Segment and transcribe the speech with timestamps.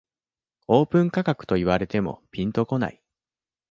[0.67, 3.03] オープン価格と言われてもピンとこない